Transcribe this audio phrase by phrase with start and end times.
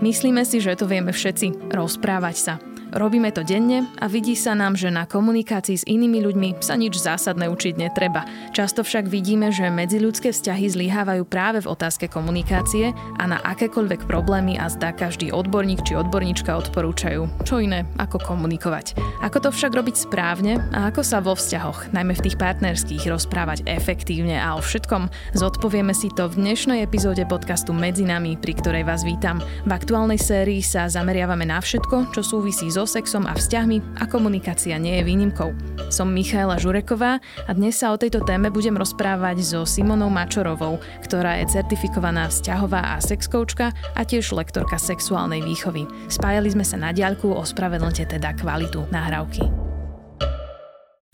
[0.00, 2.69] Myslíme si, že to vieme všetci, rozprávať sa.
[2.90, 6.98] Robíme to denne a vidí sa nám, že na komunikácii s inými ľuďmi sa nič
[6.98, 8.26] zásadné učiť netreba.
[8.50, 14.58] Často však vidíme, že medziľudské vzťahy zlyhávajú práve v otázke komunikácie a na akékoľvek problémy
[14.58, 17.46] a zdá každý odborník či odborníčka odporúčajú.
[17.46, 18.98] Čo iné ako komunikovať.
[19.22, 23.70] Ako to však robiť správne a ako sa vo vzťahoch, najmä v tých partnerských, rozprávať
[23.70, 25.06] efektívne a o všetkom
[25.38, 29.38] zodpovieme si to v dnešnej epizóde podcastu Medzi nami, pri ktorej vás vítam.
[29.62, 34.08] V aktuálnej sérii sa zameriavame na všetko, čo súvisí so so sexom a vzťahmi a
[34.08, 35.52] komunikácia nie je výnimkou.
[35.92, 41.36] Som Michaela Žureková a dnes sa o tejto téme budem rozprávať so Simonou Mačorovou, ktorá
[41.44, 45.84] je certifikovaná vzťahová a sexkoučka a tiež lektorka sexuálnej výchovy.
[46.08, 49.69] Spájali sme sa na diaľku, ospravedlňte teda kvalitu nahrávky.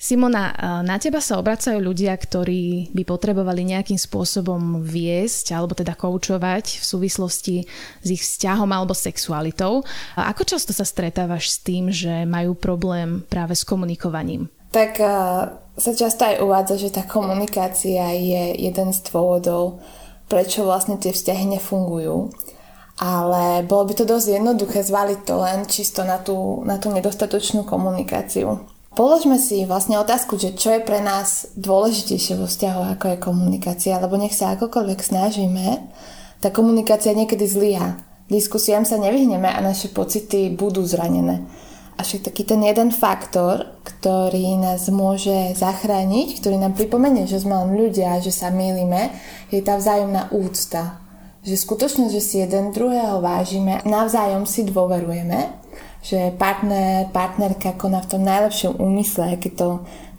[0.07, 0.55] Simona,
[0.87, 6.85] na teba sa obracajú ľudia, ktorí by potrebovali nejakým spôsobom viesť alebo teda koučovať v
[6.87, 7.67] súvislosti
[7.99, 9.83] s ich vzťahom alebo sexualitou.
[10.15, 14.47] Ako často sa stretávaš s tým, že majú problém práve s komunikovaním?
[14.71, 15.03] Tak
[15.75, 19.83] sa často aj uvádza, že tá komunikácia je jeden z dôvodov,
[20.31, 22.31] prečo vlastne tie vzťahy nefungujú.
[23.03, 27.67] Ale bolo by to dosť jednoduché zvaliť to len čisto na tú, na tú nedostatočnú
[27.67, 28.76] komunikáciu.
[28.97, 34.01] Položme si vlastne otázku, že čo je pre nás dôležitejšie vo vzťahu, ako je komunikácia,
[34.01, 35.85] lebo nech sa akokoľvek snažíme,
[36.41, 38.01] tá komunikácia niekedy zlyha.
[38.33, 41.45] Diskusiám sa nevyhneme a naše pocity budú zranené.
[42.01, 47.53] A však taký ten jeden faktor, ktorý nás môže zachrániť, ktorý nám pripomenie, že sme
[47.53, 49.13] len ľudia, že sa mýlime,
[49.53, 51.05] je tá vzájomná úcta.
[51.45, 55.66] Že skutočnosť, že si jeden druhého vážime, navzájom si dôverujeme
[56.07, 59.69] že partner, partnerka koná v tom najlepšom úmysle, keď to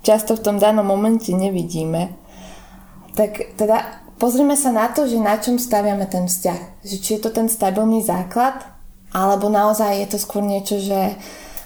[0.03, 2.11] často v tom danom momente nevidíme.
[3.15, 6.83] Tak teda pozrime sa na to, že na čom staviame ten vzťah.
[6.83, 8.67] Že či je to ten stabilný základ,
[9.15, 11.15] alebo naozaj je to skôr niečo, že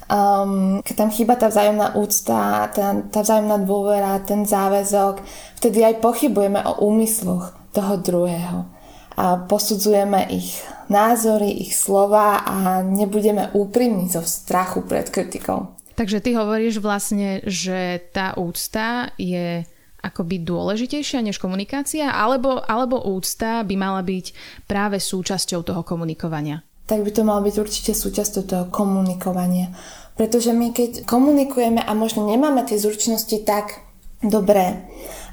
[0.05, 5.25] um, keď tam chýba tá vzájomná úcta, tá, tá vzájomná dôvera, ten záväzok,
[5.57, 8.69] vtedy aj pochybujeme o úmysloch toho druhého
[9.17, 15.79] a posudzujeme ich názory, ich slova a nebudeme úprimní zo strachu pred kritikou.
[15.95, 19.63] Takže ty hovoríš vlastne, že tá úcta je
[20.01, 24.33] akoby dôležitejšia než komunikácia, alebo, alebo úcta by mala byť
[24.65, 26.65] práve súčasťou toho komunikovania?
[26.89, 29.71] Tak by to malo byť určite súčasťou toho komunikovania.
[30.17, 33.85] Pretože my keď komunikujeme a možno nemáme tie zručnosti tak
[34.25, 34.89] dobré,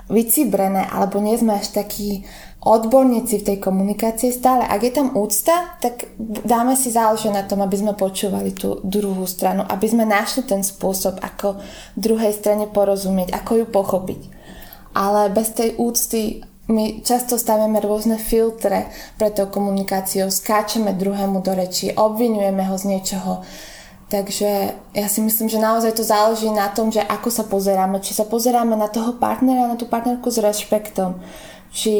[0.08, 2.25] vycibrené, alebo nie sme až takí
[2.58, 4.66] odborníci v tej komunikácii stále.
[4.66, 9.30] Ak je tam úcta, tak dáme si záležať na tom, aby sme počúvali tú druhú
[9.30, 11.62] stranu, aby sme našli ten spôsob, ako
[11.94, 14.20] druhej strane porozumieť, ako ju pochopiť.
[14.98, 21.54] Ale bez tej úcty my často stavíme rôzne filtre pre tou komunikáciou, skáčeme druhému do
[21.54, 23.46] reči, obvinujeme ho z niečoho.
[24.08, 24.50] Takže
[24.96, 28.00] ja si myslím, že naozaj to záleží na tom, že ako sa pozeráme.
[28.00, 31.20] Či sa pozeráme na toho partnera, na tú partnerku s rešpektom
[31.73, 31.95] či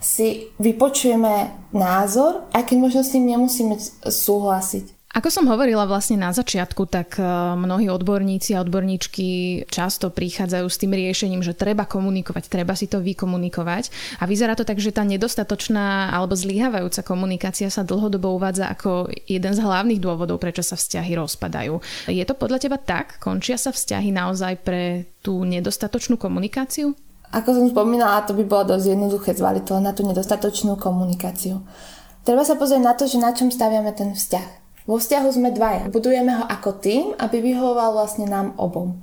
[0.00, 4.94] si vypočujeme názor, aj keď možno s ním nemusíme súhlasiť.
[5.14, 10.80] Ako som hovorila vlastne na začiatku, tak e, mnohí odborníci a odborníčky často prichádzajú s
[10.82, 13.94] tým riešením, že treba komunikovať, treba si to vykomunikovať.
[14.18, 19.54] A vyzerá to tak, že tá nedostatočná alebo zlyhávajúca komunikácia sa dlhodobo uvádza ako jeden
[19.54, 21.78] z hlavných dôvodov, prečo sa vzťahy rozpadajú.
[22.10, 23.22] Je to podľa teba tak?
[23.22, 26.90] Končia sa vzťahy naozaj pre tú nedostatočnú komunikáciu?
[27.34, 31.58] Ako som spomínala, to by bolo dosť jednoduché zvaliť to na tú nedostatočnú komunikáciu.
[32.22, 34.64] Treba sa pozrieť na to, že na čom staviame ten vzťah.
[34.86, 35.90] Vo vzťahu sme dvaja.
[35.90, 39.02] Budujeme ho ako tým, aby vyhovoval vlastne nám obom.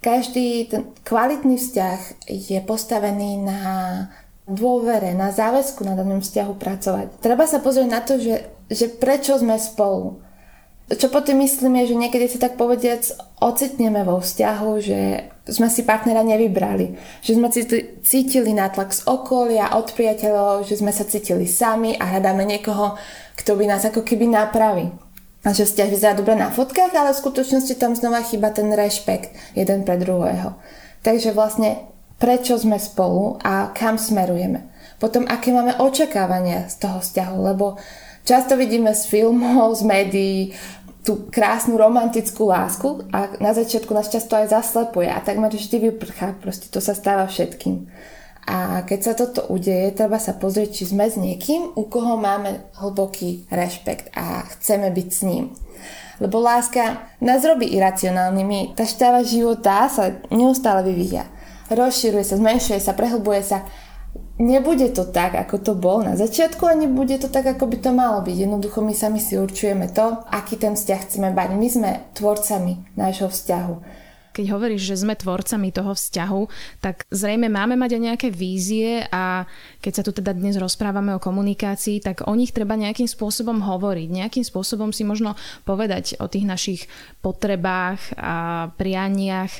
[0.00, 3.60] Každý ten kvalitný vzťah je postavený na
[4.46, 7.06] dôvere, na záväzku na danom vzťahu pracovať.
[7.18, 10.22] Treba sa pozrieť na to, že, že prečo sme spolu.
[10.86, 13.02] Čo po tým myslím je, že niekedy sa tak povediac
[13.42, 15.00] ocitneme vo vzťahu, že
[15.46, 16.98] sme si partnera nevybrali.
[17.22, 17.48] Že sme
[18.02, 22.98] cítili nátlak z okolia, od priateľov, že sme sa cítili sami a hľadáme niekoho,
[23.38, 24.90] kto by nás ako keby napraví.
[25.46, 29.30] A že vzťah vyzerá dobre na fotkách, ale v skutočnosti tam znova chýba ten rešpekt
[29.54, 30.58] jeden pre druhého.
[31.06, 31.86] Takže vlastne
[32.18, 34.66] prečo sme spolu a kam smerujeme.
[34.98, 37.78] Potom aké máme očakávania z toho vzťahu, lebo
[38.26, 40.40] Často vidíme z filmov, z médií
[41.06, 46.34] tú krásnu romantickú lásku a na začiatku nás často aj zaslepuje a takmer vždy vyprchá,
[46.42, 47.86] proste to sa stáva všetkým.
[48.46, 52.74] A keď sa toto udeje, treba sa pozrieť, či sme s niekým, u koho máme
[52.78, 55.44] hlboký rešpekt a chceme byť s ním.
[56.18, 58.74] Lebo láska nás robí iracionálnymi.
[58.78, 61.26] Tá štáva života sa neustále vyvíja.
[61.70, 63.66] Rozširuje sa, zmenšuje sa, prehlbuje sa
[64.36, 67.90] nebude to tak, ako to bol na začiatku a nebude to tak, ako by to
[67.92, 68.36] malo byť.
[68.36, 71.48] Jednoducho my sami si určujeme to, aký ten vzťah chceme mať.
[71.56, 74.05] My sme tvorcami nášho vzťahu
[74.36, 76.42] keď hovoríš, že sme tvorcami toho vzťahu,
[76.84, 79.48] tak zrejme máme mať aj nejaké vízie a
[79.80, 84.08] keď sa tu teda dnes rozprávame o komunikácii, tak o nich treba nejakým spôsobom hovoriť,
[84.12, 86.80] nejakým spôsobom si možno povedať o tých našich
[87.24, 89.52] potrebách a prianiach.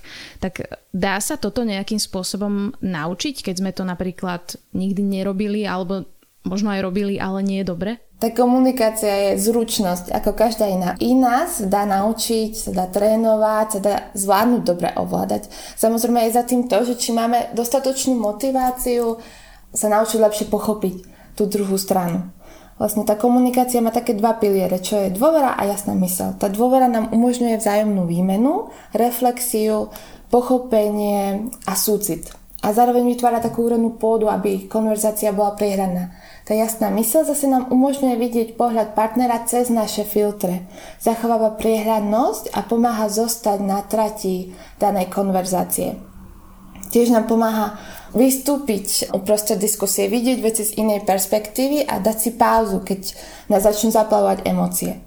[0.44, 6.04] Tak dá sa toto nejakým spôsobom naučiť, keď sme to napríklad nikdy nerobili alebo
[6.44, 8.05] možno aj robili, ale nie je dobre?
[8.16, 10.96] Tá komunikácia je zručnosť, ako každá iná.
[11.04, 15.52] Iná sa dá naučiť, sa dá trénovať, sa dá zvládnuť dobre ovládať.
[15.76, 19.20] Samozrejme aj za tým to, že či máme dostatočnú motiváciu
[19.68, 20.94] sa naučiť lepšie pochopiť
[21.36, 22.32] tú druhú stranu.
[22.80, 26.36] Vlastne tá komunikácia má také dva piliere, čo je dôvera a jasná mysel.
[26.40, 29.92] Tá dôvera nám umožňuje vzájomnú výmenu, reflexiu,
[30.32, 32.32] pochopenie a súcit.
[32.64, 36.16] A zároveň vytvára takú úrodnú pôdu, aby konverzácia bola prehraná.
[36.46, 40.62] Tá jasná mysl zase nám umožňuje vidieť pohľad partnera cez naše filtre.
[41.02, 45.98] Zachováva priehľadnosť a pomáha zostať na trati danej konverzácie.
[46.94, 47.74] Tiež nám pomáha
[48.14, 53.00] vystúpiť uprostred diskusie, vidieť veci z inej perspektívy a dať si pauzu, keď
[53.50, 55.02] nás začnú zaplavovať emócie.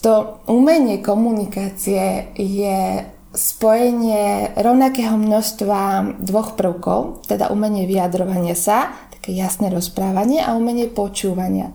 [0.00, 3.04] To umenie komunikácie je
[3.36, 8.88] spojenie rovnakého množstva dvoch prvkov, teda umenie vyjadrovania sa,
[9.18, 11.74] také jasné rozprávanie a umenie počúvania.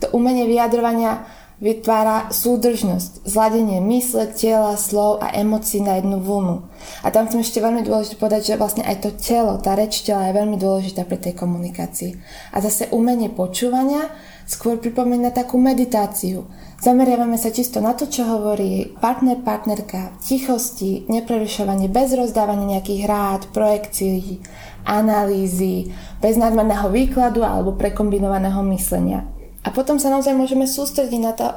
[0.00, 1.26] To umenie vyjadrovania
[1.62, 6.66] vytvára súdržnosť, zladenie mysle, tela, slov a emócií na jednu vlnu.
[7.06, 10.26] A tam som ešte veľmi dôležité povedať, že vlastne aj to telo, tá reč tela
[10.28, 12.18] je veľmi dôležitá pri tej komunikácii.
[12.52, 14.10] A zase umenie počúvania
[14.44, 16.44] skôr pripomína takú meditáciu.
[16.84, 23.42] Zameriavame sa čisto na to, čo hovorí partner, partnerka, tichosti, neprerušovanie, bez rozdávania nejakých rád,
[23.56, 24.44] projekcií,
[24.84, 25.88] analýzy,
[26.20, 29.24] bez nadmerného výkladu alebo prekombinovaného myslenia.
[29.64, 31.48] A potom sa naozaj môžeme sústrediť na, to,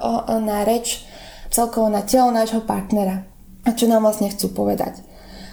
[0.47, 1.03] na reč,
[1.51, 3.27] celkovo na telo nášho partnera.
[3.67, 5.03] A čo nám vlastne chcú povedať.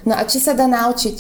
[0.07, 1.17] No a či sa dá naučiť,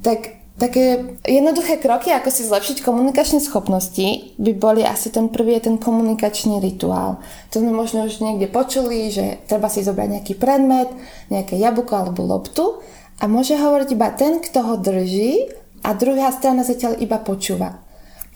[0.00, 5.80] tak také jednoduché kroky, ako si zlepšiť komunikačné schopnosti, by boli asi ten prvý, ten
[5.80, 7.24] komunikačný rituál.
[7.50, 10.92] To sme možno už niekde počuli, že treba si zobrať nejaký predmet,
[11.32, 12.84] nejaké jablko alebo loptu
[13.16, 15.48] a môže hovoriť iba ten, kto ho drží
[15.80, 17.80] a druhá strana zatiaľ iba počúva.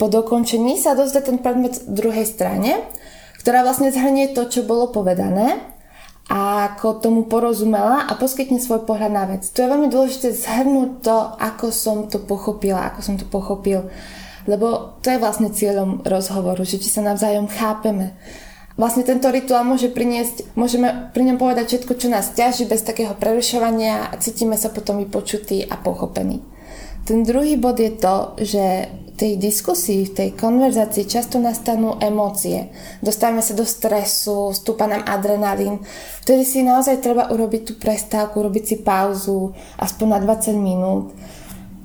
[0.01, 2.83] Po dokončení sa dozde ten predmet druhej strane,
[3.45, 5.61] ktorá vlastne zhrnie to, čo bolo povedané
[6.29, 9.45] ako tomu porozumela a poskytne svoj pohľad na vec.
[9.53, 13.93] To je veľmi dôležité zhrnúť to, ako som to pochopila, ako som to pochopil,
[14.49, 18.17] lebo to je vlastne cieľom rozhovoru, že či sa navzájom chápeme.
[18.75, 23.15] Vlastne tento rituál môže priniesť, môžeme pri ňom povedať všetko, čo nás ťaží bez takého
[23.15, 26.54] prerušovania a cítime sa potom vypočutí a pochopení.
[27.05, 32.73] Ten druhý bod je to, že v tej diskusii, v tej konverzácii často nastanú emócie.
[33.05, 35.85] Dostávame sa do stresu, stúpa nám adrenalín.
[36.25, 41.13] Vtedy si naozaj treba urobiť tú prestávku, urobiť si pauzu, aspoň na 20 minút,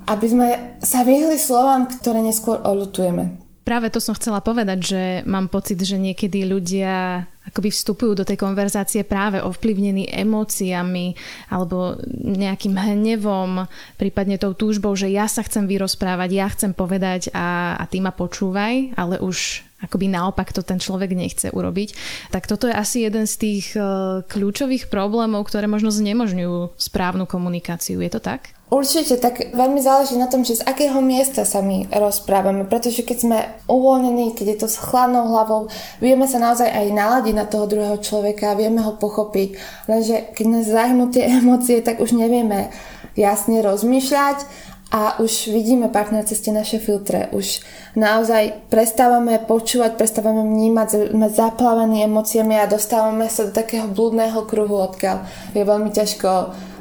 [0.08, 0.48] aby sme
[0.80, 3.39] sa vyhli slovám, ktoré neskôr olutujeme.
[3.60, 8.38] Práve to som chcela povedať, že mám pocit, že niekedy ľudia akoby vstupujú do tej
[8.38, 11.18] konverzácie práve ovplyvnení emóciami
[11.50, 13.66] alebo nejakým hnevom,
[13.98, 18.14] prípadne tou túžbou, že ja sa chcem vyrozprávať, ja chcem povedať a, a ty ma
[18.14, 21.96] počúvaj, ale už akoby naopak to ten človek nechce urobiť.
[22.28, 28.04] Tak toto je asi jeden z tých uh, kľúčových problémov, ktoré možno znemožňujú správnu komunikáciu.
[28.04, 28.52] Je to tak?
[28.70, 33.18] Určite, tak veľmi záleží na tom, že z akého miesta sa my rozprávame, pretože keď
[33.18, 35.66] sme uvoľnení, keď je to s chladnou hlavou,
[35.98, 39.58] vieme sa naozaj aj naladiť na toho druhého človeka, vieme ho pochopiť,
[39.90, 42.70] lenže keď nás zahnú tie emócie, tak už nevieme
[43.18, 44.46] jasne rozmýšľať
[44.94, 47.26] a už vidíme partner cez tie naše filtre.
[47.34, 47.62] Už
[47.98, 54.78] naozaj prestávame počúvať, prestávame vnímať, sme zaplavení emóciami a dostávame sa do takého blúdneho kruhu,
[54.78, 55.26] odkiaľ
[55.58, 56.30] je veľmi ťažko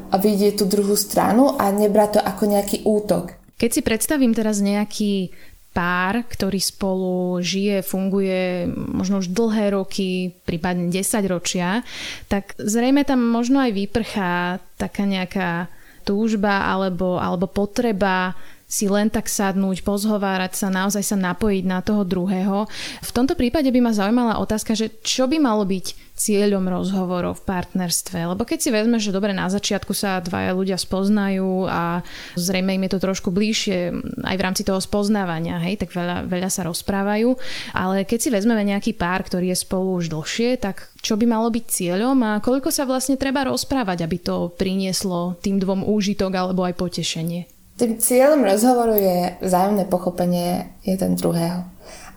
[0.10, 3.38] a vidieť tú druhú stranu a nebrať to ako nejaký útok.
[3.60, 5.30] Keď si predstavím teraz nejaký
[5.70, 11.86] pár, ktorý spolu žije, funguje možno už dlhé roky, prípadne 10 ročia,
[12.26, 15.70] tak zrejme tam možno aj vyprchá taká nejaká
[16.02, 18.34] túžba alebo, alebo potreba
[18.70, 22.70] si len tak sadnúť, pozhovárať sa, naozaj sa napojiť na toho druhého.
[23.02, 27.48] V tomto prípade by ma zaujímala otázka, že čo by malo byť cieľom rozhovorov v
[27.48, 28.36] partnerstve.
[28.36, 32.04] Lebo keď si vezme, že dobre na začiatku sa dvaja ľudia spoznajú a
[32.36, 33.96] zrejme im je to trošku bližšie
[34.28, 37.40] aj v rámci toho spoznávania, hej, tak veľa, veľa sa rozprávajú.
[37.72, 41.48] Ale keď si vezmeme nejaký pár, ktorý je spolu už dlhšie, tak čo by malo
[41.48, 46.68] byť cieľom a koľko sa vlastne treba rozprávať, aby to prinieslo tým dvom úžitok alebo
[46.68, 47.59] aj potešenie?
[47.80, 51.64] Tým cieľom rozhovoru je vzájomné pochopenie jeden druhého.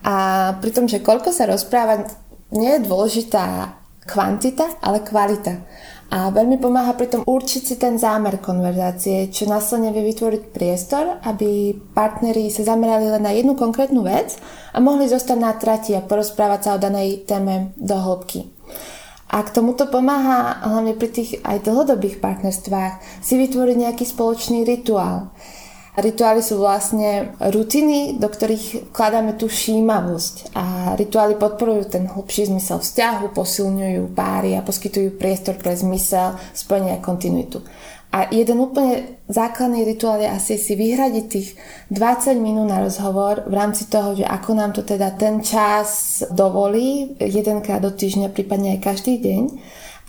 [0.03, 0.15] A
[0.59, 2.03] pri tom, že koľko sa rozpráva,
[2.51, 5.63] nie je dôležitá kvantita, ale kvalita.
[6.11, 11.23] A veľmi pomáha pri tom určiť si ten zámer konverzácie, čo následne vie vytvoriť priestor,
[11.23, 14.37] aby partneri sa zamerali len na jednu konkrétnu vec
[14.75, 18.51] a mohli zostať na trati a porozprávať sa o danej téme do hĺbky.
[19.33, 25.33] A k tomuto pomáha hlavne pri tých aj dlhodobých partnerstvách si vytvoriť nejaký spoločný rituál.
[25.93, 32.81] Rituály sú vlastne rutiny, do ktorých kladáme tú všímavosť a rituály podporujú ten hlbší zmysel
[32.81, 37.61] vzťahu, posilňujú páry a poskytujú priestor pre zmysel, spojenie a kontinuitu.
[38.13, 41.57] A jeden úplne základný rituál je asi si vyhradiť tých
[41.93, 47.17] 20 minút na rozhovor v rámci toho, že ako nám to teda ten čas dovolí,
[47.21, 49.41] jedenkrát do týždňa, prípadne aj každý deň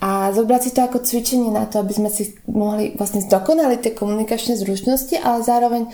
[0.05, 3.97] a zobrať si to ako cvičenie na to, aby sme si mohli vlastne zdokonaliť tie
[3.97, 5.89] komunikačné zručnosti, ale zároveň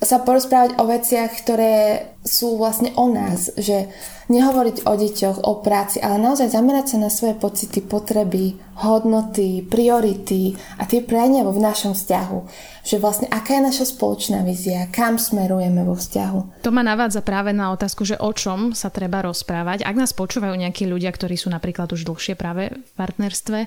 [0.00, 3.88] sa porozprávať o veciach, ktoré sú vlastne o nás, že
[4.28, 10.56] nehovoriť o deťoch, o práci, ale naozaj zamerať sa na svoje pocity, potreby, hodnoty, priority
[10.80, 12.38] a tie priania v našom vzťahu.
[12.84, 16.64] Že vlastne aká je naša spoločná vízia, kam smerujeme vo vzťahu.
[16.64, 19.84] To ma navádza práve na otázku, že o čom sa treba rozprávať.
[19.84, 23.58] Ak nás počúvajú nejakí ľudia, ktorí sú napríklad už dlhšie práve v partnerstve,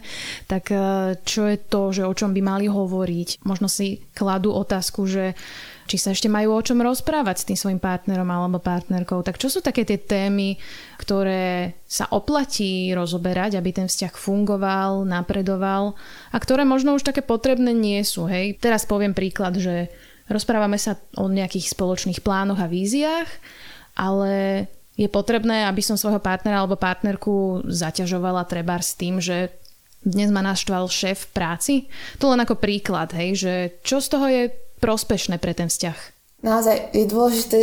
[0.50, 3.46] tak eh, čo je to, že o čom by mali hovoriť?
[3.46, 5.38] Možno si kladú otázku, že
[5.88, 9.20] či sa ešte majú o čom rozprávať s tým svojim partnerom alebo partnerkou.
[9.24, 10.56] Tak čo sú také tie témy,
[11.00, 15.94] ktoré sa oplatí rozoberať, aby ten vzťah fungoval, napredoval
[16.32, 18.26] a ktoré možno už také potrebné nie sú.
[18.26, 18.58] Hej?
[18.64, 19.92] Teraz poviem príklad, že
[20.32, 23.30] rozprávame sa o nejakých spoločných plánoch a víziách,
[24.00, 29.50] ale je potrebné, aby som svojho partnera alebo partnerku zaťažovala treba s tým, že
[30.04, 31.74] dnes ma naštval šéf v práci.
[32.20, 34.44] To len ako príklad, hej, že čo z toho je
[34.84, 35.98] prospešné pre ten vzťah?
[36.44, 37.60] Naozaj je dôležité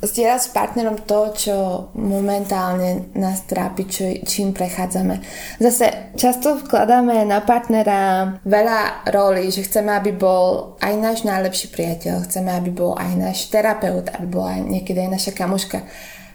[0.00, 1.56] zdieľať s partnerom to, čo
[1.92, 5.20] momentálne nás trápi, čo, čím prechádzame.
[5.60, 12.24] Zase často vkladáme na partnera veľa rolí, že chceme, aby bol aj náš najlepší priateľ,
[12.24, 15.84] chceme, aby bol aj náš terapeut, aby bol aj niekedy aj naša kamoška.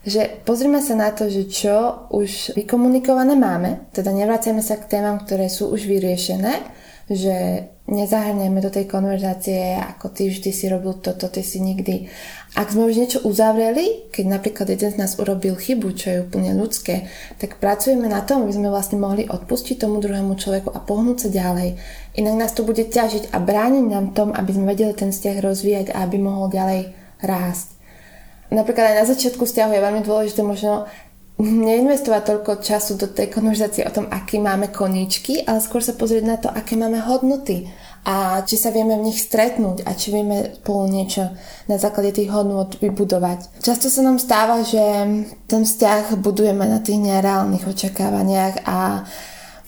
[0.06, 5.18] Že pozrime sa na to, že čo už vykomunikované máme, teda nevracajme sa k témam,
[5.26, 11.30] ktoré sú už vyriešené, že nezahrňajme do tej konverzácie, ako ty vždy si robil toto,
[11.30, 12.10] ty si nikdy.
[12.58, 16.58] Ak sme už niečo uzavreli, keď napríklad jeden z nás urobil chybu, čo je úplne
[16.58, 17.06] ľudské,
[17.38, 21.30] tak pracujeme na tom, aby sme vlastne mohli odpustiť tomu druhému človeku a pohnúť sa
[21.30, 21.78] ďalej.
[22.18, 25.88] Inak nás to bude ťažiť a brániť nám tom, aby sme vedeli ten vzťah rozvíjať
[25.94, 26.90] a aby mohol ďalej
[27.22, 27.76] rásť.
[28.50, 30.90] Napríklad aj na začiatku vzťahu je veľmi dôležité možno
[31.36, 36.24] neinvestovať toľko času do tej konverzácie o tom, aký máme koníčky, ale skôr sa pozrieť
[36.24, 37.68] na to, aké máme hodnoty
[38.06, 41.34] a či sa vieme v nich stretnúť a či vieme spolu niečo
[41.66, 43.60] na základe tých hodnot vybudovať.
[43.66, 44.80] Často sa nám stáva, že
[45.50, 49.04] ten vzťah budujeme na tých nereálnych očakávaniach a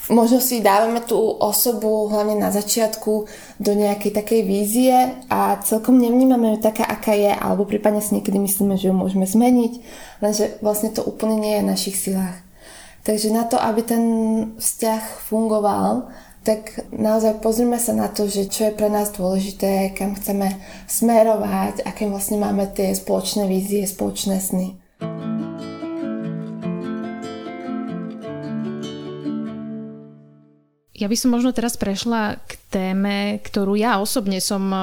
[0.08, 3.28] možno si dávame tú osobu hlavne na začiatku
[3.60, 4.96] do nejakej takej vízie
[5.28, 9.28] a celkom nevnímame ju taká, aká je, alebo prípadne si niekedy myslíme, že ju môžeme
[9.28, 9.74] zmeniť,
[10.24, 12.38] lenže vlastne to úplne nie je v našich silách.
[13.04, 14.04] Takže na to, aby ten
[14.60, 16.12] vzťah fungoval,
[16.44, 20.56] tak naozaj pozrime sa na to, že čo je pre nás dôležité, kam chceme
[20.88, 24.87] smerovať, aké vlastne máme tie spoločné vízie, spoločné sny.
[30.98, 34.80] Ja by som možno teraz prešla k téme, ktorú ja osobne som e,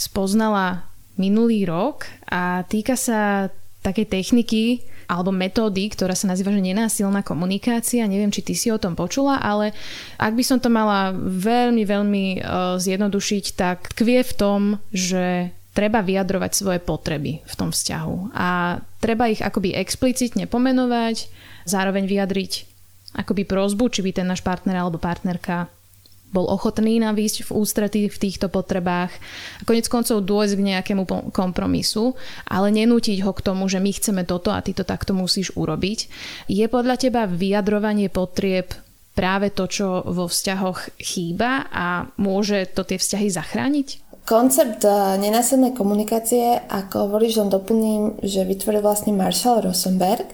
[0.00, 0.88] spoznala
[1.20, 3.52] minulý rok a týka sa
[3.84, 4.64] takej techniky
[5.04, 8.08] alebo metódy, ktorá sa nazýva, že nenásilná komunikácia.
[8.08, 9.76] Neviem, či ty si o tom počula, ale
[10.16, 16.00] ak by som to mala veľmi, veľmi uh, zjednodušiť, tak tkvie v tom, že treba
[16.00, 21.28] vyjadrovať svoje potreby v tom vzťahu a treba ich akoby explicitne pomenovať,
[21.68, 22.73] zároveň vyjadriť
[23.14, 25.70] akoby prozbu, či by ten náš partner alebo partnerka
[26.34, 31.02] bol ochotný nám výjsť v ústretí v týchto potrebách a konec koncov dôjsť k nejakému
[31.30, 32.18] kompromisu,
[32.50, 36.10] ale nenútiť ho k tomu, že my chceme toto a ty to takto musíš urobiť.
[36.50, 38.74] Je podľa teba vyjadrovanie potrieb
[39.14, 43.88] práve to, čo vo vzťahoch chýba a môže to tie vzťahy zachrániť?
[44.26, 50.26] Koncept eh, nenásilnej komunikácie, ako hovoríš, len doplním, že vytvoril vlastne Marshall Rosenberg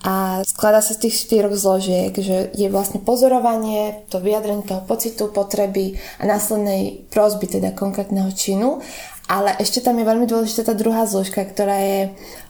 [0.00, 5.28] a skladá sa z tých štyroch zložiek, že je vlastne pozorovanie, to vyjadrenie toho pocitu,
[5.28, 8.80] potreby a následnej prosby, teda konkrétneho činu.
[9.28, 12.00] Ale ešte tam je veľmi dôležitá tá druhá zložka, ktorá je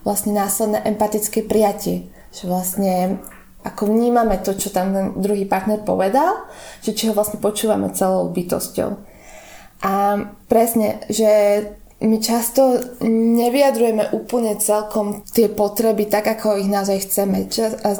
[0.07, 2.07] vlastne následné empatické prijatie.
[2.31, 2.95] Že vlastne
[3.67, 6.47] ako vnímame to, čo tam ten druhý partner povedal,
[6.81, 8.97] že či ho vlastne počúvame celou bytosťou.
[9.81, 9.93] A
[10.49, 11.29] presne, že
[12.01, 17.45] my často nevyjadrujeme úplne celkom tie potreby tak, ako ich naozaj chceme.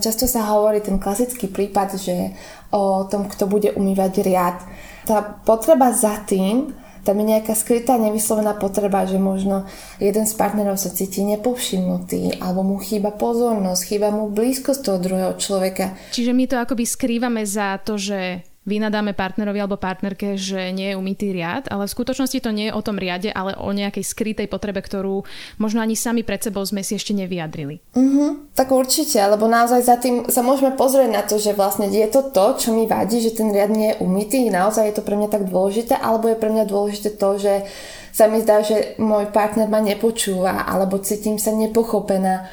[0.01, 2.33] Často sa hovorí ten klasický prípad, že
[2.73, 4.57] o tom, kto bude umývať riad.
[5.05, 9.65] Tá potreba za tým, tam je nejaká skrytá, nevyslovená potreba, že možno
[9.97, 15.35] jeden z partnerov sa cíti nepovšimnutý, alebo mu chýba pozornosť, chýba mu blízkosť toho druhého
[15.41, 15.97] človeka.
[16.13, 20.99] Čiže my to akoby skrývame za to, že vynadáme partnerovi alebo partnerke, že nie je
[20.99, 24.53] umytý riad, ale v skutočnosti to nie je o tom riade, ale o nejakej skrytej
[24.53, 25.25] potrebe, ktorú
[25.57, 27.81] možno ani sami pred sebou sme si ešte nevyjadrili.
[27.97, 32.05] Mm-hmm, tak určite, lebo naozaj za tým sa môžeme pozrieť na to, že vlastne je
[32.13, 35.17] to to, čo mi vadí, že ten riad nie je umytý, naozaj je to pre
[35.17, 37.65] mňa tak dôležité, alebo je pre mňa dôležité to, že
[38.13, 42.51] sa mi zdá, že môj partner ma nepočúva, alebo cítim sa nepochopená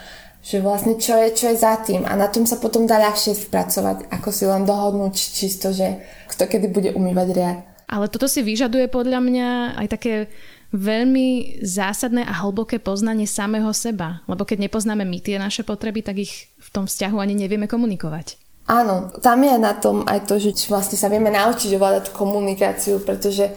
[0.48, 3.36] že vlastne čo je, čo je za tým a na tom sa potom dá ľahšie
[3.36, 6.00] spracovať, ako si len dohodnúť čisto, že
[6.32, 7.58] kto kedy bude umývať riad.
[7.92, 10.14] Ale toto si vyžaduje podľa mňa aj také
[10.76, 14.24] veľmi zásadné a hlboké poznanie samého seba.
[14.28, 18.36] Lebo keď nepoznáme my tie naše potreby, tak ich v tom vzťahu ani nevieme komunikovať.
[18.68, 23.56] Áno, tam je na tom aj to, že vlastne sa vieme naučiť ovládať komunikáciu, pretože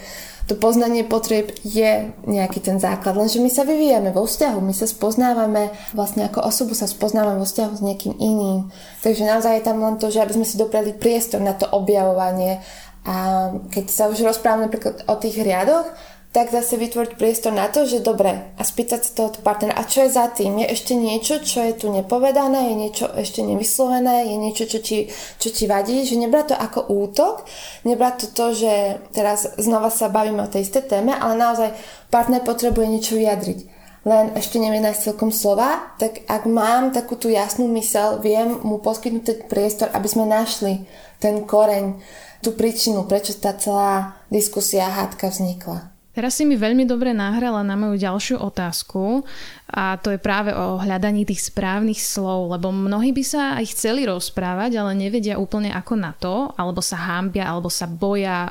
[0.50, 4.90] to poznanie potrieb je nejaký ten základ, lenže my sa vyvíjame vo vzťahu, my sa
[4.90, 8.66] spoznávame, vlastne ako osobu sa spoznávame vo vzťahu s niekým iným.
[8.98, 12.58] Takže naozaj je tam len to, že aby sme si doprali priestor na to objavovanie
[13.06, 15.88] a keď sa už rozprávame napríklad o tých riadoch,
[16.30, 20.06] tak zase vytvoriť priestor na to, že dobre, a spýtať sa toho partnera, a čo
[20.06, 20.62] je za tým?
[20.62, 25.10] Je ešte niečo, čo je tu nepovedané, je niečo ešte nevyslovené, je niečo, čo ti,
[25.42, 27.42] čo ti vadí, že nebrať to ako útok,
[27.82, 28.72] nebrať to to, že
[29.10, 31.74] teraz znova sa bavíme o tej istej téme, ale naozaj
[32.14, 33.82] partner potrebuje niečo vyjadriť.
[34.06, 38.78] Len ešte nevie nájsť celkom slova, tak ak mám takú tú jasnú mysel, viem mu
[38.78, 40.86] poskytnúť ten priestor, aby sme našli
[41.18, 41.98] ten koreň,
[42.40, 45.89] tú príčinu, prečo tá celá diskusia hádka vznikla.
[46.10, 49.22] Teraz si mi veľmi dobre nahrala na moju ďalšiu otázku
[49.70, 54.10] a to je práve o hľadaní tých správnych slov, lebo mnohí by sa aj chceli
[54.10, 58.50] rozprávať, ale nevedia úplne ako na to, alebo sa hámbia, alebo sa boja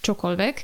[0.00, 0.54] čokoľvek.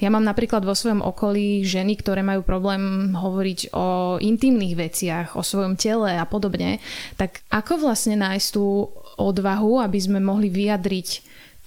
[0.00, 5.42] Ja mám napríklad vo svojom okolí ženy, ktoré majú problém hovoriť o intimných veciach, o
[5.42, 6.78] svojom tele a podobne.
[7.18, 8.88] Tak ako vlastne nájsť tú
[9.18, 11.08] odvahu, aby sme mohli vyjadriť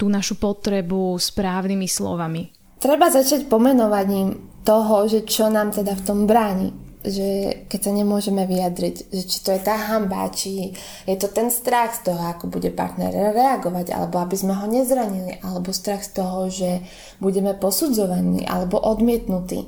[0.01, 2.64] tú našu potrebu správnymi slovami?
[2.85, 6.69] Treba začať pomenovaním toho, že čo nám teda v tom bráni.
[7.01, 7.29] Že
[7.65, 10.69] keď sa nemôžeme vyjadriť, že či to je tá hamba, či
[11.09, 15.41] je to ten strach z toho, ako bude partner reagovať, alebo aby sme ho nezranili,
[15.41, 16.85] alebo strach z toho, že
[17.17, 19.65] budeme posudzovaní alebo odmietnutí.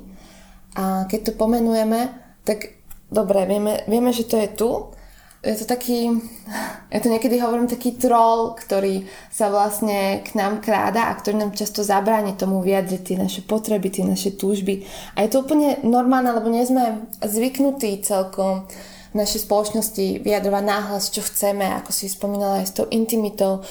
[0.77, 2.13] A keď to pomenujeme,
[2.45, 2.77] tak
[3.09, 4.69] dobre, vieme, vieme, že to je tu,
[5.47, 6.11] je to taký,
[6.91, 11.55] ja to niekedy hovorím, taký troll, ktorý sa vlastne k nám kráda a ktorý nám
[11.55, 14.83] často zabráni tomu vyjadriť tie naše potreby, tie naše túžby.
[15.15, 18.67] A je to úplne normálne, lebo nie sme zvyknutí celkom
[19.11, 23.63] v našej spoločnosti vyjadrovať náhlas, čo chceme, ako si spomínala aj s tou intimitou,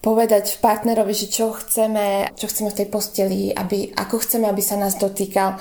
[0.00, 4.76] povedať partnerovi, že čo chceme, čo chceme v tej posteli, aby, ako chceme, aby sa
[4.76, 5.60] nás dotýkal.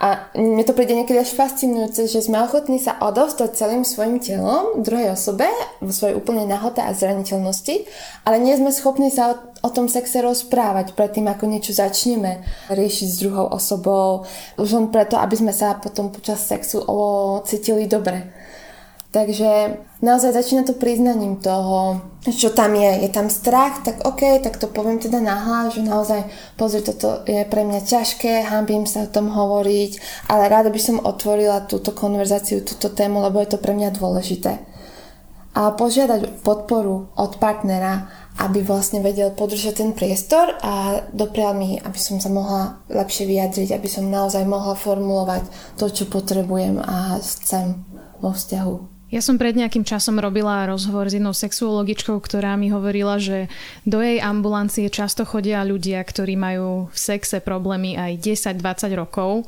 [0.00, 4.82] A mne to príde niekedy až fascinujúce, že sme ochotní sa odovzdať celým svojim telom
[4.82, 5.46] druhej osobe
[5.78, 7.86] vo svojej úplnej nahote a zraniteľnosti,
[8.26, 13.08] ale nie sme schopní sa o, o tom sexe rozprávať predtým, ako niečo začneme riešiť
[13.08, 14.26] s druhou osobou,
[14.58, 18.41] už len preto, aby sme sa potom počas sexu o, cítili dobre.
[19.12, 23.04] Takže naozaj začína to priznaním toho, čo tam je.
[23.04, 26.24] Je tam strach, tak OK, tak to poviem teda nahlas, že naozaj,
[26.56, 31.04] pozri, toto je pre mňa ťažké, hambím sa o tom hovoriť, ale rada by som
[31.04, 34.64] otvorila túto konverzáciu, túto tému, lebo je to pre mňa dôležité.
[35.52, 38.08] A požiadať podporu od partnera,
[38.40, 43.76] aby vlastne vedel podržať ten priestor a doprial mi, aby som sa mohla lepšie vyjadriť,
[43.76, 47.84] aby som naozaj mohla formulovať to, čo potrebujem a chcem
[48.24, 48.91] vo vzťahu.
[49.12, 53.52] Ja som pred nejakým časom robila rozhovor s jednou sexuologičkou, ktorá mi hovorila, že
[53.84, 58.16] do jej ambulancie často chodia ľudia, ktorí majú v sexe problémy aj
[58.56, 59.44] 10-20 rokov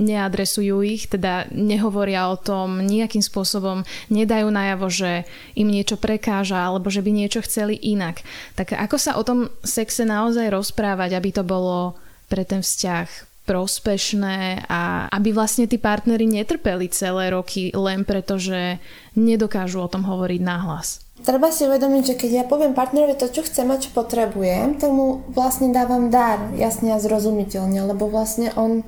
[0.00, 6.88] neadresujú ich, teda nehovoria o tom nejakým spôsobom, nedajú najavo, že im niečo prekáža alebo
[6.88, 8.24] že by niečo chceli inak.
[8.56, 12.00] Tak ako sa o tom sexe naozaj rozprávať, aby to bolo
[12.32, 18.78] pre ten vzťah prospešné a aby vlastne tí partnery netrpeli celé roky len preto, že
[19.18, 21.02] nedokážu o tom hovoriť nahlas.
[21.22, 24.90] Treba si uvedomiť, že keď ja poviem partnerovi to, čo chcem a čo potrebujem, tak
[24.90, 28.82] mu vlastne dávam dar, jasne a zrozumiteľne, lebo vlastne on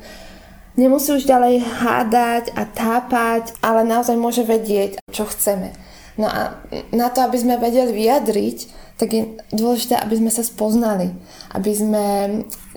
[0.74, 5.70] nemusí už ďalej hádať a tápať, ale naozaj môže vedieť, čo chceme.
[6.14, 6.62] No a
[6.94, 8.58] na to, aby sme vedeli vyjadriť,
[8.94, 11.10] tak je dôležité, aby sme sa spoznali.
[11.50, 12.04] Aby sme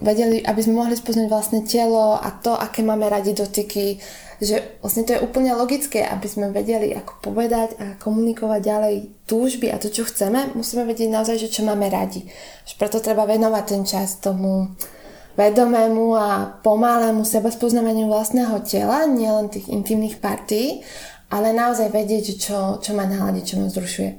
[0.01, 4.01] vedeli, aby sme mohli spoznať vlastne telo a to, aké máme radi dotyky,
[4.41, 8.95] že vlastne to je úplne logické, aby sme vedeli, ako povedať a komunikovať ďalej
[9.25, 12.25] túžby a to, čo chceme, musíme vedieť naozaj, že čo máme radi.
[12.65, 14.73] Že preto treba venovať ten čas tomu
[15.37, 20.81] vedomému a pomalému seba spoznávaniu vlastného tela, nielen tých intimných partí,
[21.27, 24.11] ale naozaj vedieť, čo, čo ma naladí, čo ma zrušuje.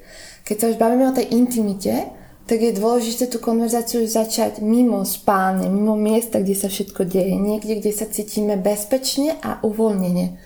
[0.44, 2.12] Keď sa už bavíme o tej intimite,
[2.48, 7.36] tak je dôležité tú konverzáciu začať mimo spálne, mimo miesta, kde sa všetko deje.
[7.36, 10.40] Niekde, kde sa cítime bezpečne a uvoľnenie.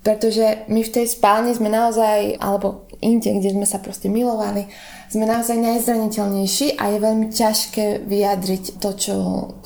[0.00, 4.68] Pretože my v tej spálni sme naozaj, alebo inde, kde sme sa proste milovali,
[5.12, 9.14] sme naozaj najzraniteľnejší a je veľmi ťažké vyjadriť to, čo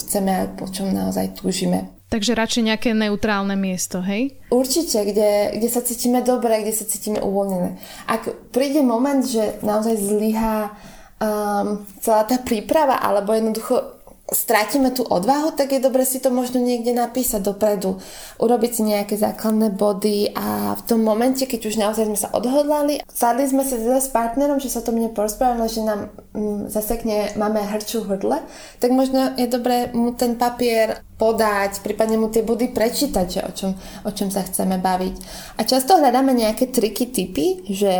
[0.02, 1.97] chceme a po čom naozaj túžime.
[2.08, 4.32] Takže radšej nejaké neutrálne miesto, hej?
[4.48, 7.76] Určite, kde, kde sa cítime dobre, kde sa cítime uvoľnené.
[8.08, 10.72] Ak príde moment, že naozaj zlyhá
[11.20, 16.60] um, celá tá príprava, alebo jednoducho strátime tú odvahu, tak je dobre si to možno
[16.60, 17.96] niekde napísať dopredu,
[18.36, 23.00] urobiť si nejaké základné body a v tom momente, keď už naozaj sme sa odhodlali,
[23.08, 27.40] sadli sme sa teda s partnerom, že sa to mne porozprávalo, že nám mm, zasekne,
[27.40, 28.44] máme hrčú hrdle,
[28.80, 33.50] tak možno je dobré mu ten papier podať, prípadne mu tie body prečítať, že o
[33.50, 33.70] čom,
[34.06, 35.14] o čom sa chceme baviť.
[35.58, 37.94] A často hľadáme nejaké triky, typy, že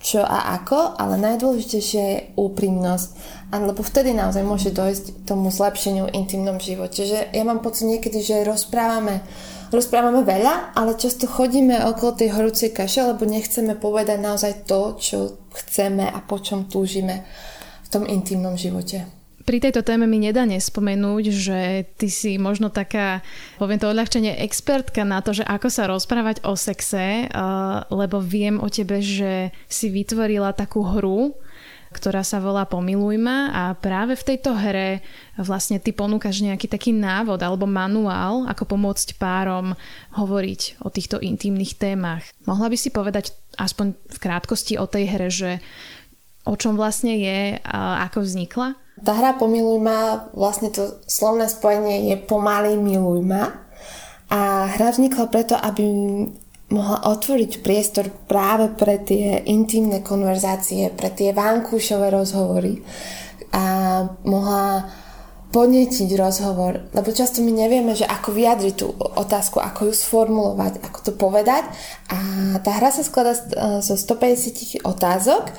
[0.00, 3.08] čo a ako, ale najdôležitejšie je úprimnosť.
[3.52, 7.04] A lebo vtedy naozaj môže dojsť tomu zlepšeniu v intimnom živote.
[7.04, 9.20] Že ja mám pocit niekedy, že rozprávame
[9.72, 15.18] rozprávame veľa, ale často chodíme okolo tej horúcej kaše, lebo nechceme povedať naozaj to, čo
[15.48, 17.24] chceme a po čom túžime
[17.84, 19.21] v tom intimnom živote.
[19.42, 21.60] Pri tejto téme mi nedá nespomenúť, že
[21.98, 23.26] ty si možno taká,
[23.58, 27.26] poviem to odľahčenie, expertka na to, že ako sa rozprávať o sexe,
[27.90, 31.34] lebo viem o tebe, že si vytvorila takú hru,
[31.92, 35.04] ktorá sa volá Pomiluj a práve v tejto hre
[35.36, 39.76] vlastne ty ponúkaš nejaký taký návod alebo manuál, ako pomôcť párom
[40.16, 42.24] hovoriť o týchto intimných témach.
[42.48, 45.50] Mohla by si povedať aspoň v krátkosti o tej hre, že
[46.44, 48.74] o čom vlastne je a ako vznikla?
[49.02, 53.50] Tá hra Pomiluj ma, vlastne to slovné spojenie je pomaly miluj ma.
[54.32, 55.84] A hra vznikla preto, aby
[56.72, 62.80] mohla otvoriť priestor práve pre tie intimné konverzácie, pre tie vankúšové rozhovory
[63.52, 63.64] a
[64.24, 64.88] mohla
[65.52, 70.98] podnetiť rozhovor, lebo často my nevieme, že ako vyjadriť tú otázku, ako ju sformulovať, ako
[71.04, 71.68] to povedať
[72.08, 72.18] a
[72.64, 73.36] tá hra sa skladá
[73.84, 75.52] zo 150 otázok,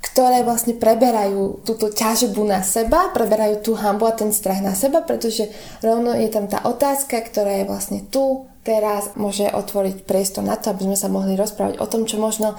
[0.00, 5.04] ktoré vlastne preberajú túto ťažbu na seba, preberajú tú hambu a ten strach na seba,
[5.04, 5.52] pretože
[5.84, 10.72] rovno je tam tá otázka, ktorá je vlastne tu, teraz, môže otvoriť priestor na to,
[10.72, 12.56] aby sme sa mohli rozprávať o tom, čo možno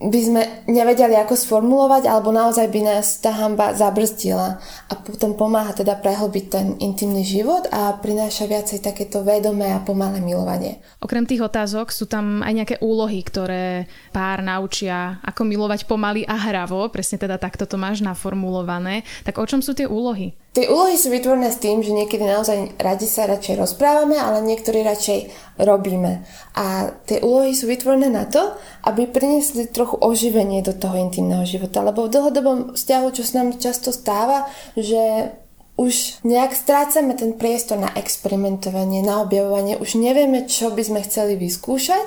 [0.00, 4.56] by sme nevedeli, ako sformulovať, alebo naozaj by nás tá hamba zabrzdila
[4.88, 10.24] a potom pomáha teda prehlbiť ten intimný život a prináša viacej takéto vedomé a pomalé
[10.24, 10.80] milovanie.
[11.04, 16.32] Okrem tých otázok sú tam aj nejaké úlohy, ktoré pár naučia, ako milovať pomaly a
[16.48, 19.04] hravo, presne teda takto to máš naformulované.
[19.28, 20.32] Tak o čom sú tie úlohy?
[20.50, 24.82] Tie úlohy sú vytvorené s tým, že niekedy naozaj radi sa radšej rozprávame, ale niektorí
[24.82, 25.30] radšej
[25.62, 26.26] robíme.
[26.58, 31.82] A tie úlohy sú vytvorené na to, aby priniesli trochu oživenie do toho intimného života.
[31.82, 34.46] Lebo v dlhodobom vzťahu, čo sa nám často stáva,
[34.78, 35.34] že
[35.80, 41.40] už nejak strácame ten priestor na experimentovanie, na objavovanie, už nevieme, čo by sme chceli
[41.40, 42.04] vyskúšať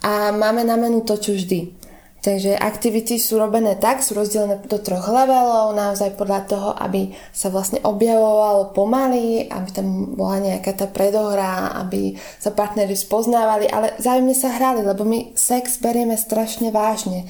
[0.00, 1.81] a máme na menu to, čo vždy.
[2.22, 7.50] Takže aktivity sú robené tak, sú rozdelené do troch levelov, naozaj podľa toho, aby sa
[7.50, 14.38] vlastne objavovalo pomaly, aby tam bola nejaká tá predohra, aby sa partnery spoznávali, ale zájemne
[14.38, 17.26] sa hrali, lebo my sex berieme strašne vážne.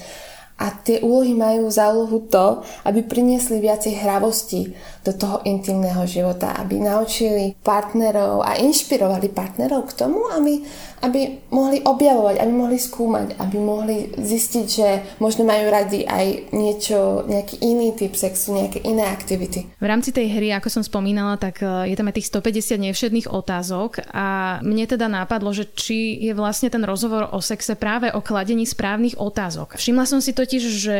[0.61, 6.53] A tie úlohy majú za úlohu to, aby priniesli viacej hravosti do toho intimného života,
[6.53, 10.61] aby naučili partnerov a inšpirovali partnerov k tomu, aby
[11.03, 14.89] aby mohli objavovať, aby mohli skúmať, aby mohli zistiť, že
[15.19, 19.67] možno majú radi aj niečo, nejaký iný typ sexu, nejaké iné aktivity.
[19.67, 23.27] V rámci tej hry, ako som spomínala, tak e, je tam aj tých 150 nevšedných
[23.27, 28.23] otázok a mne teda nápadlo, že či je vlastne ten rozhovor o sexe práve o
[28.23, 29.75] kladení správnych otázok.
[29.75, 30.99] Všimla som si totiž, že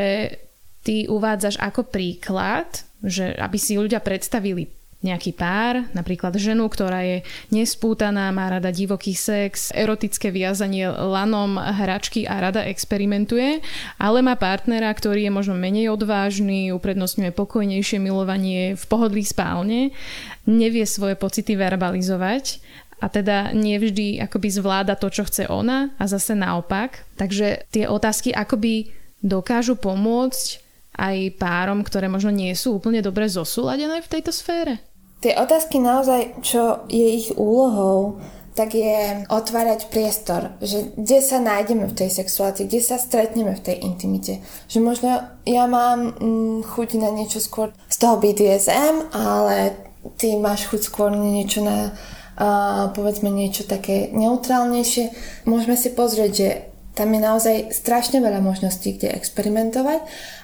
[0.83, 2.67] ty uvádzaš ako príklad,
[2.99, 7.17] že aby si ľudia predstavili nejaký pár, napríklad ženu, ktorá je
[7.51, 13.59] nespútaná, má rada divoký sex, erotické viazanie lanom, hračky a rada experimentuje,
[13.99, 19.91] ale má partnera, ktorý je možno menej odvážny, uprednostňuje pokojnejšie milovanie v pohodlí spálne,
[20.47, 22.63] nevie svoje pocity verbalizovať
[23.03, 27.03] a teda nevždy akoby zvláda to, čo chce ona a zase naopak.
[27.19, 30.63] Takže tie otázky akoby dokážu pomôcť
[30.95, 34.92] aj párom, ktoré možno nie sú úplne dobre zosúladené v tejto sfére?
[35.23, 38.19] Tie otázky naozaj, čo je ich úlohou,
[38.59, 43.63] tak je otvárať priestor, že kde sa nájdeme v tej sexuácii, kde sa stretneme v
[43.63, 44.43] tej intimite.
[44.67, 45.09] Že možno
[45.47, 49.79] ja mám mm, chuť na niečo skôr z toho BDSM, ale
[50.19, 51.95] ty máš chuť skôr na niečo na
[52.35, 55.15] uh, povedzme niečo také neutrálnejšie.
[55.47, 56.49] Môžeme si pozrieť, že
[56.93, 60.03] tam je naozaj strašne veľa možností, kde experimentovať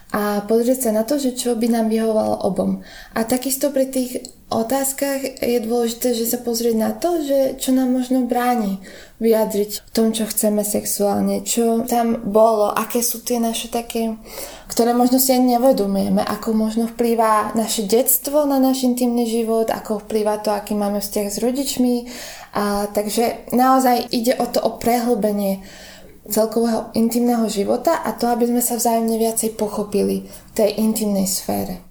[0.10, 2.82] a pozrieť sa na to, že čo by nám vyhovovalo obom.
[3.14, 7.94] A takisto pri tých otázkach je dôležité, že sa pozrieť na to, že čo nám
[7.94, 8.82] možno bráni
[9.22, 14.18] vyjadriť v tom, čo chceme sexuálne, čo tam bolo, aké sú tie naše také,
[14.66, 20.02] ktoré možno si ani nevedomujeme, ako možno vplýva naše detstvo na náš intimný život, ako
[20.08, 21.96] vplýva to, aký máme vzťah s rodičmi.
[22.58, 25.62] A, takže naozaj ide o to o prehlbenie
[26.30, 31.89] celkového intimného života a to, aby sme sa vzájomne viacej pochopili v tej intimnej sfére.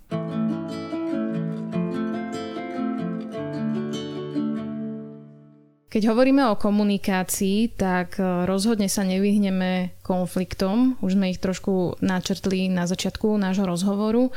[5.88, 11.00] Keď hovoríme o komunikácii, tak e, rozhodne sa nevyhneme konfliktom.
[11.00, 14.28] Už sme ich trošku načrtli na začiatku nášho rozhovoru.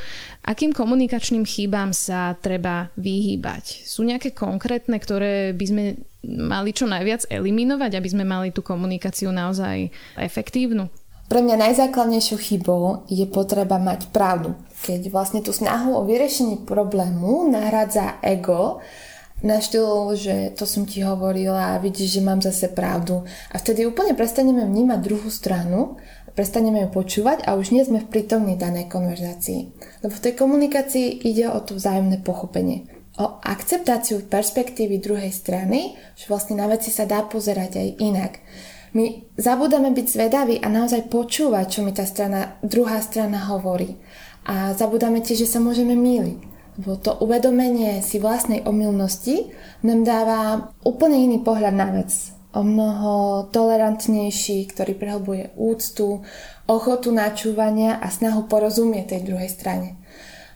[0.48, 3.84] Akým komunikačným chýbám sa treba vyhýbať?
[3.84, 5.84] Sú nejaké konkrétne, ktoré by sme
[6.24, 10.88] mali čo najviac eliminovať, aby sme mali tú komunikáciu naozaj efektívnu?
[11.28, 14.56] Pre mňa najzákladnejšou chybou je potreba mať pravdu.
[14.88, 18.80] Keď vlastne tú snahu o vyriešenie problému nahradza ego,
[19.42, 23.26] na štýlu, že to som ti hovorila a vidíš, že mám zase pravdu.
[23.50, 25.98] A vtedy úplne prestaneme vnímať druhú stranu,
[26.38, 29.74] prestaneme ju počúvať a už nie sme v prítomnej danej konverzácii.
[30.06, 32.86] Lebo v tej komunikácii ide o to vzájomné pochopenie.
[33.20, 38.34] O akceptáciu perspektívy druhej strany, že vlastne na veci sa dá pozerať aj inak.
[38.92, 44.00] My zabúdame byť zvedaví a naozaj počúvať, čo mi tá strana, druhá strana hovorí.
[44.48, 49.52] A zabúdame tiež, že sa môžeme míliť lebo to uvedomenie si vlastnej omylnosti
[49.84, 50.40] nám dáva
[50.88, 52.12] úplne iný pohľad na vec.
[52.52, 56.24] O mnoho tolerantnejší, ktorý prehlbuje úctu,
[56.68, 59.96] ochotu načúvania a snahu porozumieť tej druhej strane.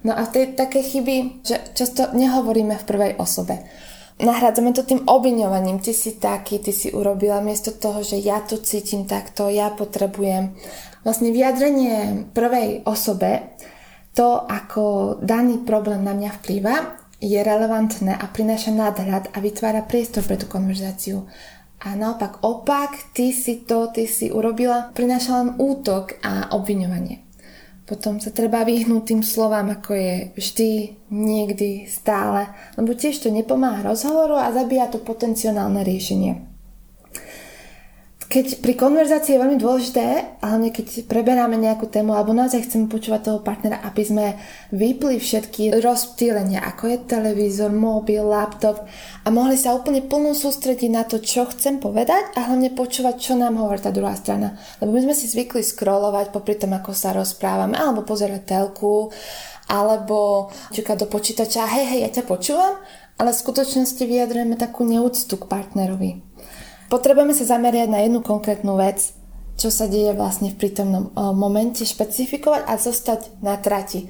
[0.04, 3.64] No a tej také chyby, že často nehovoríme v prvej osobe.
[4.16, 8.56] Nahrádzame to tým obviňovaním, ty si taký, ty si urobila, miesto toho, že ja to
[8.64, 10.56] cítim takto, ja potrebujem.
[11.04, 13.55] Vlastne vyjadrenie prvej osobe
[14.16, 16.76] to, ako daný problém na mňa vplýva,
[17.20, 21.28] je relevantné a prináša nadhľad a vytvára priestor pre tú konverzáciu.
[21.84, 27.28] A naopak opak, ty si to, ty si urobila, prináša len útok a obviňovanie.
[27.86, 30.72] Potom sa treba vyhnúť tým slovám, ako je vždy,
[31.14, 32.50] niekdy, stále,
[32.80, 36.55] lebo tiež to nepomáha rozhovoru a zabíja to potenciálne riešenie
[38.26, 40.06] keď pri konverzácii je veľmi dôležité,
[40.42, 44.26] hlavne keď preberáme nejakú tému alebo naozaj chceme počúvať toho partnera, aby sme
[44.74, 48.82] vypli všetky rozptýlenia, ako je televízor, mobil, laptop
[49.24, 53.34] a mohli sa úplne plno sústrediť na to, čo chcem povedať a hlavne počúvať, čo
[53.38, 54.58] nám hovorí tá druhá strana.
[54.82, 59.14] Lebo my sme si zvykli scrollovať popri tom, ako sa rozprávame, alebo pozerať telku,
[59.70, 62.78] alebo čakať do počítača, hej, hej, ja ťa počúvam,
[63.16, 66.35] ale v skutočnosti vyjadrujeme takú neúctu k partnerovi.
[66.90, 69.12] Potrebujeme sa zameriať na jednu konkrétnu vec,
[69.56, 74.08] čo sa deje vlastne v prítomnom momente, špecifikovať a zostať na trati.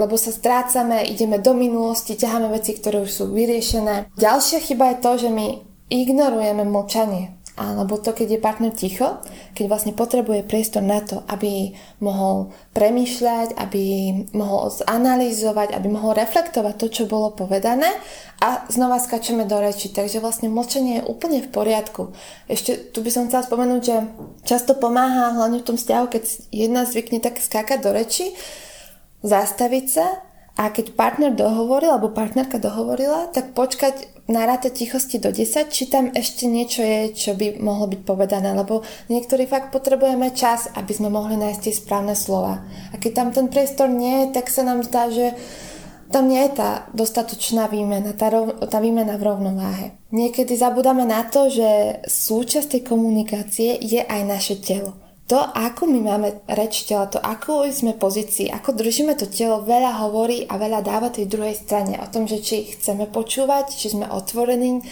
[0.00, 4.12] Lebo sa strácame, ideme do minulosti, ťaháme veci, ktoré už sú vyriešené.
[4.16, 5.46] Ďalšia chyba je to, že my
[5.92, 9.22] ignorujeme mlčanie alebo to, keď je partner ticho,
[9.54, 11.70] keď vlastne potrebuje priestor na to, aby
[12.02, 13.82] mohol premýšľať, aby
[14.34, 17.86] mohol zanalýzovať, aby mohol reflektovať to, čo bolo povedané
[18.42, 19.94] a znova skačeme do reči.
[19.94, 22.10] Takže vlastne mlčenie je úplne v poriadku.
[22.50, 23.96] Ešte tu by som chcela spomenúť, že
[24.42, 28.34] často pomáha hlavne v tom vzťahu, keď jedna zvykne tak skákať do reči,
[29.22, 30.06] zastaviť sa
[30.58, 35.84] a keď partner dohovoril alebo partnerka dohovorila, tak počkať na ráte tichosti do 10, či
[35.92, 38.80] tam ešte niečo je, čo by mohlo byť povedané, lebo
[39.12, 42.64] niektorí fakt potrebujeme čas, aby sme mohli nájsť tie správne slova.
[42.92, 45.36] A keď tam ten priestor nie je, tak sa nám zdá, že
[46.08, 49.86] tam nie je tá dostatočná výmena, tá, rov, tá výmena v rovnováhe.
[50.08, 56.00] Niekedy zabudáme na to, že súčasť tej komunikácie je aj naše telo to, ako my
[56.04, 60.84] máme reč tela, to, ako sme pozícii, ako držíme to telo, veľa hovorí a veľa
[60.84, 64.84] dáva tej druhej strane o tom, že či chceme počúvať, či sme otvorení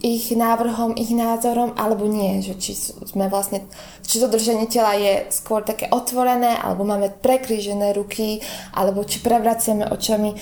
[0.00, 2.72] ich návrhom, ich názorom, alebo nie, že či
[3.08, 3.64] sme vlastne,
[4.04, 8.40] či to držanie tela je skôr také otvorené, alebo máme prekrížené ruky,
[8.72, 10.32] alebo či prevraciame očami.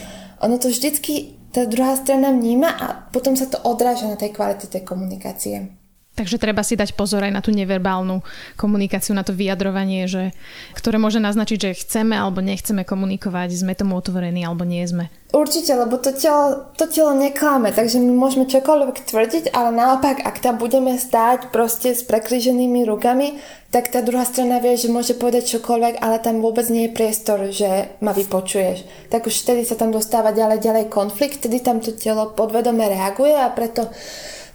[0.42, 4.70] Ono to vždycky tá druhá strana vníma a potom sa to odráža na tej kvalite
[4.70, 5.81] tej komunikácie.
[6.12, 8.20] Takže treba si dať pozor aj na tú neverbálnu
[8.60, 10.36] komunikáciu, na to vyjadrovanie, že,
[10.76, 15.08] ktoré môže naznačiť, že chceme alebo nechceme komunikovať, sme tomu otvorení alebo nie sme.
[15.32, 20.44] Určite, lebo to telo, to telo neklame, takže my môžeme čokoľvek tvrdiť, ale naopak, ak
[20.44, 23.40] tam budeme stáť proste s prekríženými rukami,
[23.72, 27.48] tak tá druhá strana vie, že môže povedať čokoľvek, ale tam vôbec nie je priestor,
[27.48, 29.08] že ma vypočuješ.
[29.08, 33.32] Tak už vtedy sa tam dostáva ďalej, ďalej konflikt, vtedy tam to telo podvedome reaguje
[33.32, 33.88] a preto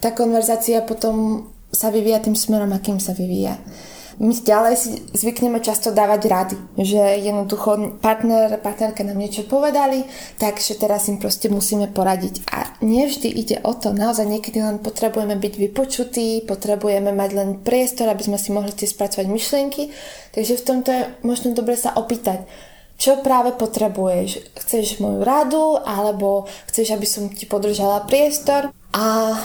[0.02, 3.60] tá konverzácia potom sa vyvíja tým smerom, akým sa vyvíja.
[4.18, 10.10] My ďalej si zvykneme často dávať rady, že jednoducho partner, partnerka nám niečo povedali,
[10.42, 12.50] takže teraz im proste musíme poradiť.
[12.50, 18.10] A nevždy ide o to, naozaj niekedy len potrebujeme byť vypočutí, potrebujeme mať len priestor,
[18.10, 19.94] aby sme si mohli tie spracovať myšlienky,
[20.34, 22.50] takže v tomto je možno dobre sa opýtať,
[22.98, 24.58] čo práve potrebuješ.
[24.58, 28.74] Chceš moju radu, alebo chceš, aby som ti podržala priestor.
[28.98, 29.38] A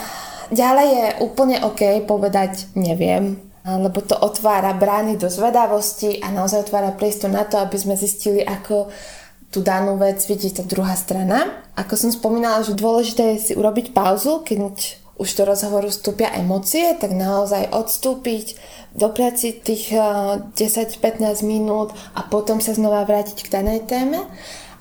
[0.51, 6.91] Ďalej je úplne OK povedať neviem, lebo to otvára brány do zvedavosti a naozaj otvára
[6.91, 8.91] priestor na to, aby sme zistili, ako
[9.53, 11.63] tú danú vec vidí tá druhá strana.
[11.77, 16.97] Ako som spomínala, že dôležité je si urobiť pauzu, keď už do rozhovoru vstúpia emócie,
[16.97, 18.57] tak naozaj odstúpiť,
[18.97, 24.25] dopriať si tých 10-15 eh, minút a potom sa znova vrátiť k danej téme.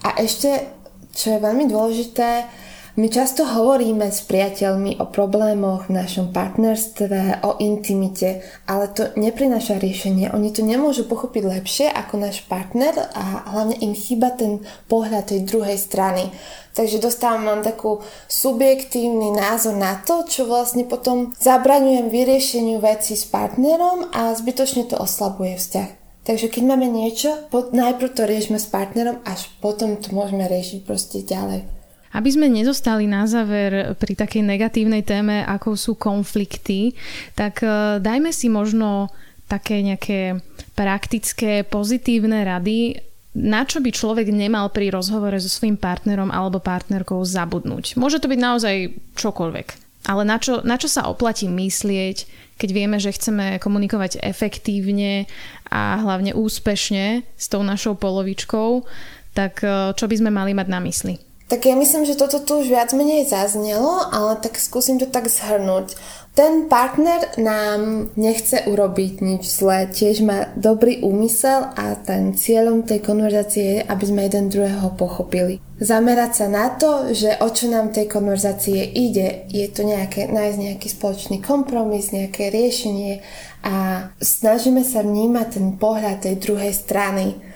[0.02, 0.72] A ešte,
[1.12, 2.48] čo je veľmi dôležité,
[2.92, 9.80] my často hovoríme s priateľmi o problémoch v našom partnerstve, o intimite, ale to neprináša
[9.80, 10.28] riešenie.
[10.28, 14.60] Oni to nemôžu pochopiť lepšie ako náš partner a hlavne im chýba ten
[14.92, 16.36] pohľad tej druhej strany.
[16.76, 23.24] Takže dostávam vám takú subjektívny názor na to, čo vlastne potom zabraňujem vyriešeniu veci s
[23.24, 25.88] partnerom a zbytočne to oslabuje vzťah.
[26.28, 31.24] Takže keď máme niečo, najprv to riešme s partnerom, až potom to môžeme riešiť proste
[31.24, 31.81] ďalej.
[32.12, 36.92] Aby sme nezostali na záver pri takej negatívnej téme, ako sú konflikty,
[37.32, 39.08] tak e, dajme si možno
[39.48, 40.40] také nejaké
[40.76, 43.00] praktické, pozitívne rady,
[43.32, 47.96] na čo by človek nemal pri rozhovore so svojím partnerom alebo partnerkou zabudnúť.
[47.96, 48.76] Môže to byť naozaj
[49.16, 49.68] čokoľvek.
[50.02, 52.26] Ale na čo, na čo sa oplatí myslieť,
[52.60, 55.30] keď vieme, že chceme komunikovať efektívne
[55.72, 58.84] a hlavne úspešne s tou našou polovičkou,
[59.32, 61.31] tak e, čo by sme mali mať na mysli?
[61.52, 65.28] Tak ja myslím, že toto tu už viac menej zaznelo, ale tak skúsim to tak
[65.28, 65.92] zhrnúť.
[66.32, 73.04] Ten partner nám nechce urobiť nič zlé, tiež má dobrý úmysel a ten cieľom tej
[73.04, 75.60] konverzácie je, aby sme jeden druhého pochopili.
[75.76, 80.56] Zamerať sa na to, že o čo nám tej konverzácie ide, je to nejaké, nájsť
[80.56, 83.20] nejaký spoločný kompromis, nejaké riešenie
[83.60, 87.51] a snažíme sa vnímať ten pohľad tej druhej strany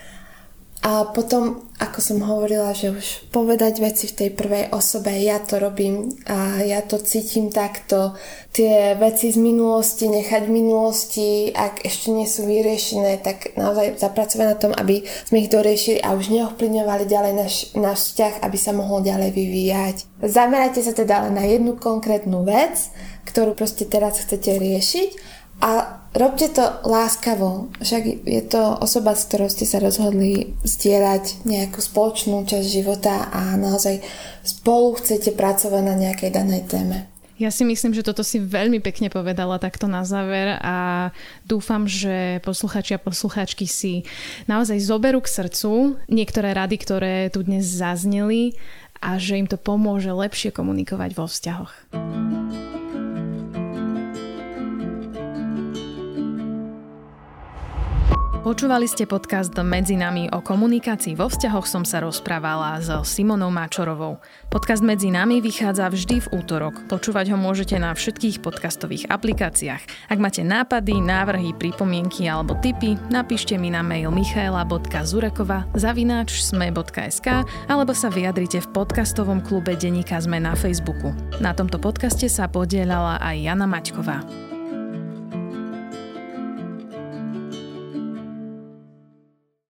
[0.87, 5.59] a potom, ako som hovorila, že už povedať veci v tej prvej osobe, ja to
[5.59, 8.15] robím a ja to cítim takto,
[8.55, 14.47] tie veci z minulosti nechať v minulosti, ak ešte nie sú vyriešené, tak naozaj zapracovať
[14.47, 18.71] na tom, aby sme ich doriešili a už neovplyvňovali ďalej náš, náš vzťah, aby sa
[18.71, 19.97] mohol ďalej vyvíjať.
[20.23, 22.95] Zamerajte sa teda na jednu konkrétnu vec,
[23.27, 25.11] ktorú proste teraz chcete riešiť
[25.67, 31.79] a robte to láskavo, však je to osoba, s ktorou ste sa rozhodli zdieľať nejakú
[31.79, 34.01] spoločnú časť života a naozaj
[34.43, 37.07] spolu chcete pracovať na nejakej danej téme.
[37.37, 41.13] Ja si myslím, že toto si veľmi pekne povedala takto na záver a
[41.45, 44.09] dúfam, že posluchači a posluchačky si
[44.49, 48.57] naozaj zoberú k srdcu niektoré rady, ktoré tu dnes zazneli
[49.05, 51.73] a že im to pomôže lepšie komunikovať vo vzťahoch.
[58.47, 64.23] Počúvali ste podcast Medzi nami o komunikácii vo vzťahoch som sa rozprávala s Simonou Máčorovou.
[64.47, 66.87] Podcast Medzi nami vychádza vždy v útorok.
[66.87, 69.83] Počúvať ho môžete na všetkých podcastových aplikáciách.
[70.07, 77.99] Ak máte nápady, návrhy, pripomienky alebo tipy, napíšte mi na mail michaela.zurekova zavináč sme.sk alebo
[77.99, 81.11] sa vyjadrite v podcastovom klube Denika Sme na Facebooku.
[81.43, 84.55] Na tomto podcaste sa podielala aj Jana Maťková.